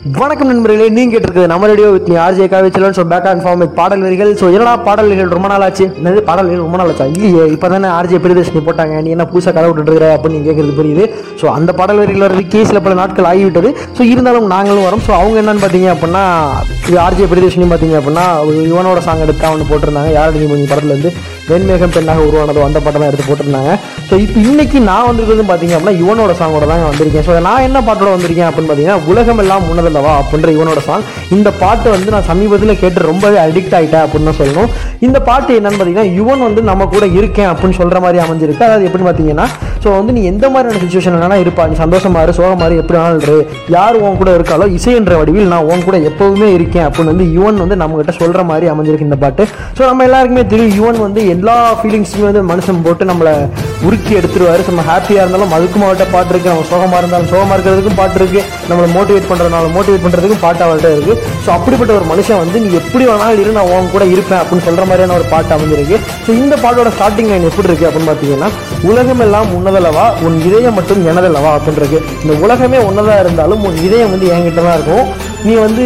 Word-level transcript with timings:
வணக்கம் 0.00 0.48
நண்பர்களே 0.50 0.84
நீங்க 0.96 1.12
கேட்டிருக்கிறது 1.12 1.50
நம்ம 1.52 1.66
ரேடியோ 1.70 1.88
வித் 1.94 2.06
நீ 2.10 2.14
RJ 2.26 2.46
Kavichalan 2.52 2.94
so 2.98 3.02
back 3.10 3.26
and 3.30 3.42
form 3.44 3.62
with 3.62 3.74
பாடல் 3.80 4.04
வரிகள். 4.04 4.30
ஸோ 4.40 4.46
என்னடா 4.52 4.72
பாடல் 4.86 5.08
வரிகள் 5.10 5.34
ரொம்ப 5.36 5.48
நாள் 5.52 5.64
ஆச்சு 5.66 5.84
என்னது 6.00 6.20
பாடல் 6.28 6.46
வரிகள் 6.48 6.64
ரொம்ப 6.66 6.78
நாள் 6.80 6.90
ஆச்சா 6.92 7.06
இல்லையே 7.14 7.42
இப்போ 7.54 7.68
தானே 7.72 7.88
ஆர்ஜே 7.96 8.20
பிரியதர்ஷினி 8.24 8.60
போட்டாங்க. 8.68 8.94
நீ 9.06 9.10
என்ன 9.16 9.24
புதுசாக 9.32 9.52
கதை 9.56 9.66
விட்டுருக்கிற 9.70 10.08
அப்படின்னு 10.16 10.46
கேட்குறது 10.46 10.48
கேட்கறது 10.48 10.78
புரியுது. 10.78 11.04
ஸோ 11.40 11.46
அந்த 11.58 11.70
பாடல் 11.80 12.00
வரிகள் 12.02 12.26
வர்றதுக்கே 12.26 12.62
சில 12.70 12.80
பல 12.86 12.94
நாட்கள் 13.02 13.30
ஆகிவிட்டது. 13.32 13.70
ஸோ 13.96 14.02
இருந்தாலும் 14.12 14.48
நாங்களும் 14.54 14.86
வரோம். 14.88 15.04
ஸோ 15.08 15.12
அவங்க 15.20 15.36
என்னன்னு 15.42 15.64
பார்த்தீங்க 15.64 15.90
அப்படின்னா 15.94 16.24
இது 16.88 16.96
ஆர்ஜே 17.06 17.28
பிரியதர்ஷினி 17.32 17.68
பார்த்தீங்க 17.72 17.96
அப்படின்னா 18.00 18.26
ஒரு 18.48 18.58
யுவனோட 18.70 19.00
சாங் 19.08 19.24
எடுத்து 19.26 19.48
அவனு 19.50 19.70
போட்டிருந்தாங்க. 19.72 20.12
யாரடி 20.18 20.46
நீ 20.62 20.66
படத்தில் 20.72 20.96
வந்து? 20.96 21.12
வெண்மேகம் 21.50 21.92
பெண்ணாக 21.94 22.24
உருவானதோ 22.26 22.60
அந்த 22.66 22.78
படம் 22.84 23.02
தான் 23.02 23.08
எடுத்து 23.10 23.24
போட்டிருந்தாங்க. 23.28 23.70
ஸோ 24.08 24.14
இப்போ 24.24 24.38
இன்னைக்கு 24.50 24.78
நான் 24.88 25.06
வந்திருக்கிறது 25.08 25.44
பார்த்தீங்க 25.48 25.74
அப்படின்னா 25.76 25.94
இவனோட 26.02 26.32
சாங்கோட 26.40 26.66
தான் 26.72 26.84
வந்திருக்கேன். 26.90 27.24
ஸோ 27.28 27.32
நான் 27.46 27.64
என்ன 27.68 27.78
பாட்டோட 27.86 28.10
வந்திருக்கேன் 28.16 28.48
அப்படின்னு 28.48 28.70
பார்த்தீங்கன்னா 28.70 28.98
உலகம் 29.12 29.40
எல்லாம் 29.44 29.64
முன்னதல்லவா 29.68 30.12
அப்படின்ற 30.20 30.50
இவனோட 30.56 30.80
சாங் 30.88 31.06
இந்த 31.36 31.48
பாட்டு 31.62 31.88
வந்து 31.94 32.14
நான் 32.14 32.28
சமீபத்தில் 32.30 32.80
கேட்டு 32.82 33.08
ரொம்பவே 33.10 33.38
அடிக்ட் 33.46 33.74
ஆகிட்டேன் 33.78 34.04
அப்படின்னு 34.04 34.36
சொல்லணும். 34.40 34.70
இந்த 35.08 35.18
பாட்டு 35.30 35.56
என்னன்னு 35.60 35.78
பார்த்தீங்கன்னா 35.80 36.14
யுவன் 36.18 36.46
வந்து 36.48 36.62
நம்ம 36.70 36.88
கூட 36.94 37.06
இருக்கேன் 37.18 37.50
அப்படின்னு 37.52 37.78
சொல்கிற 37.80 38.00
மாதிரி 38.06 38.20
அமைஞ்சிருக்கு. 38.26 38.66
அதாவது 38.68 38.86
எப்படின்னு 38.90 39.10
பார்த்தீங்கன்னா 39.10 39.48
ஸோ 39.84 39.88
வந்து 39.98 40.14
நீ 40.16 40.22
எந்த 40.32 40.46
மாதிரியான 40.54 40.80
சுச்சுவேஷன் 40.84 41.16
வேணா 41.30 41.42
இருப்பா 41.44 41.64
நீ 41.70 41.74
சந்தோஷமா 41.82 42.20
இரு 42.24 42.32
சோகமா 42.38 42.64
இரு 42.68 42.78
எப்படி 42.82 42.96
வேணாலும் 42.98 43.24
இரு. 43.26 43.36
யார் 43.74 43.96
உன் 44.04 44.16
கூட 44.20 44.30
இருக்காலோ 44.38 44.66
இசை 44.76 44.92
என்ற 45.00 45.16
வடிவில் 45.20 45.50
நான் 45.52 45.68
உன் 45.72 45.84
கூட 45.88 45.96
எப்பவுமே 46.10 46.48
இருக்கேன் 46.56 46.86
அப்படின்னு 46.86 47.12
வந்து 47.12 47.26
யுவன் 47.36 47.60
வந்து 47.62 47.76
நம்ம 47.82 48.16
சொல்கிற 48.20 48.42
மாதிரி 48.50 48.66
அமைஞ்சிருக்கு 48.72 49.06
இந்த 49.08 49.18
பாட்டு. 49.24 49.42
ஸோ 49.76 49.82
நம்ம 49.90 50.04
எல்லாருக்குமே 50.08 50.44
தெரியும் 50.52 50.74
யுவன் 50.78 50.98
வந்து 51.06 51.20
எல்லா 51.34 51.56
ஃபீலிங்ஸுமே 51.80 52.26
வந்து 52.28 52.42
மனுஷன் 52.50 52.82
போட்டு 52.86 53.04
நம்மளை 53.10 53.34
உருக்கி 53.88 54.12
எடுத்துருவாரு. 54.20 54.64
நம்ம 54.70 54.84
ஹாப்பியாக 54.90 55.24
இருந்தாலும் 55.24 55.54
அதுக்கும் 55.58 55.86
அவட்ட 55.88 56.06
பாட்டு 56.14 56.32
இருக்குது 56.32 56.52
நம்ம 56.54 56.66
சோகமாக 56.72 57.00
இருந்தாலும் 57.02 57.30
சோகமாக 57.32 57.56
இருக்கிறதுக்கும் 57.56 57.98
பாட்டு 58.00 58.18
இருக்குது 58.20 58.44
நம்மளை 58.70 58.88
மோட்டிவேட் 58.96 59.28
பண்ணுறதுனால 59.30 59.70
மோட்டிவேட் 59.76 60.04
பண்ணுறதுக்கும் 60.06 60.42
பாட்டு 60.46 60.64
அவர்கிட்ட 60.66 60.90
இருக்கு. 60.96 61.14
ஸோ 61.44 61.48
அப்படிப்பட்ட 61.58 61.92
ஒரு 61.98 62.08
மனுஷன் 62.12 62.42
வந்து 62.42 62.60
நீ 62.64 62.70
எப்படி 62.80 63.06
வேணாலும் 63.10 63.40
இரு 63.44 63.56
நான் 63.58 63.72
உன் 63.76 63.92
கூட 63.94 64.04
இருப்பேன் 64.14 64.40
அப்படின்னு 64.42 64.66
சொல்ற 64.68 64.84
மாதிரியான 64.90 65.16
ஒரு 65.20 65.28
பாட்டு 65.34 65.54
அமைஞ்சிருக்கு. 65.58 65.98
ஸோ 66.26 66.30
இந்த 66.42 66.56
பாட்டோட 66.64 66.90
ஸ்டார்டிங் 66.98 67.30
லைன் 67.32 67.48
எப்படி 67.50 67.70
இருக்கு 67.70 67.88
அப்படின்னு 67.90 68.10
பார்த்தீங்கன்னா 68.12 68.50
உலகமெல்லாம் 68.90 69.48
உன்னதளவா 69.58 70.08
உன் 70.26 70.38
இதயம் 70.50 70.78
மட்டும் 70.80 71.02
என 71.10 71.18
எனதல்லவா 71.20 71.50
அப்படின்னு 71.56 71.98
இந்த 72.24 72.34
உலகமே 72.44 72.78
ஒன்றதாக 72.88 73.24
இருந்தாலும் 73.24 73.64
உன் 73.68 73.82
இதயம் 73.86 74.12
வந்து 74.12 74.26
என்கிட்ட 74.34 74.60
தான் 74.66 74.78
இருக்கும். 74.78 75.08
நீ 75.46 75.52
வந்து 75.64 75.84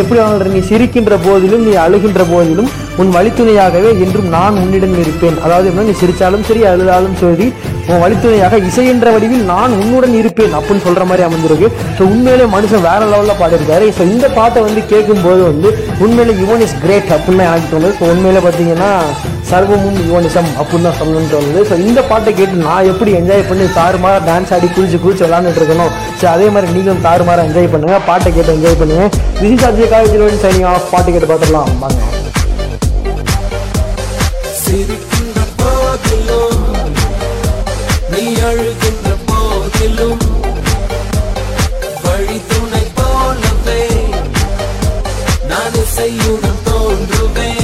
எப்படி 0.00 0.18
வேணாலும் 0.18 0.54
நீ 0.56 0.60
சிரிக்கின்ற 0.68 1.14
போதிலும் 1.26 1.64
நீ 1.66 1.72
அழுகின்ற 1.84 2.22
போதிலும் 2.32 2.68
உன் 3.00 3.10
வழித்துணையாகவே 3.16 3.90
என்றும் 4.04 4.28
நான் 4.34 4.58
உன்னிடம் 4.62 4.96
இருப்பேன். 5.02 5.36
அதாவது 5.44 5.66
என்ன 5.70 5.84
நீ 5.88 5.94
சிரித்தாலும் 6.02 6.46
சரி 6.48 6.62
அழுதாலும் 6.72 7.16
சரி 7.22 7.46
உன் 7.88 8.02
வழித்துணையாக 8.04 8.60
இசை 8.68 8.84
என்ற 8.92 9.10
வடிவில் 9.14 9.44
நான் 9.52 9.76
உன்னுடன் 9.80 10.14
இருப்பேன் 10.20 10.54
அப்படின்னு 10.58 10.84
சொல்கிற 10.86 11.04
மாதிரி 11.10 11.26
அமைஞ்சிருக்கு. 11.26 11.70
ஸோ 11.96 12.02
உண்மையிலே 12.12 12.46
மனுஷன் 12.56 12.86
வேற 12.88 13.00
லெவலில் 13.12 13.40
பாடியிருக்காரு. 13.42 13.88
ஸோ 13.98 14.04
இந்த 14.12 14.28
பாட்டை 14.38 14.62
வந்து 14.68 14.82
கேட்கும்போது 14.92 15.42
வந்து 15.50 15.70
உண்மையிலே 16.06 16.36
யுவன் 16.42 16.64
இஸ் 16.66 16.78
கிரேட் 16.84 17.14
அப்படின்னு 17.16 17.48
எனக்கு 17.50 17.72
தோணுது. 17.74 17.94
ஸோ 18.00 18.10
உண்மையிலே 18.14 18.42
பார்த்தீங்கன்னா 18.46 18.92
சர்வமும் 19.50 19.98
யுவனிசம் 20.08 20.48
அப்படின்னு 20.60 20.86
தான் 20.86 20.98
சொல்லணுன்ட்டு 21.00 21.34
தோணுது 21.34 21.60
ஸோ 21.70 21.74
இந்த 21.88 22.00
பாட்டை 22.10 22.30
கேட்டு 22.38 22.64
நான் 22.66 22.88
எப்படி 22.92 23.10
என்ஜாய் 23.20 23.46
பண்ணி 23.48 23.66
தாறுமாற 23.78 24.14
டான்ஸ் 24.28 24.52
ஆடி 24.56 24.68
குளிச்சு 24.76 24.98
குளிச்சு 25.04 25.24
விளாண்டுட்டு 25.26 25.60
இருக்கணும் 25.60 25.92
ஸோ 26.20 26.24
அதே 26.34 26.46
மாதிரி 26.54 26.72
நீங்களும் 26.76 27.04
தாறுமாற 27.06 27.44
என்ஜாய் 27.48 27.72
பண்ணுங்கள் 27.74 28.06
பாட்டை 28.10 28.30
கேட்டு 28.36 28.54
என்ஜாய் 28.56 28.80
பண்ணுங்க. 28.82 29.04
விசி 29.42 29.56
சார்ஜி 29.62 29.86
காலேஜில் 29.94 30.42
சைனிங் 30.44 30.68
ஆஃப் 30.72 30.90
பாட்டு 30.94 31.12
கேட்டு 31.14 31.30
பார்த்துடலாம் 31.32 31.72
வாங்க. 31.82 32.00
சிரிக்கின்ற 34.62 35.40
போதிலும் 35.60 36.62
நீ 38.12 38.24
அழுகின்ற 38.50 39.10
போதிலும் 39.30 40.24
வழி 42.06 42.38
துணை 42.50 42.84
போலவே 43.00 43.82
நான் 45.52 45.78
தோன்றுவேன். 46.68 47.63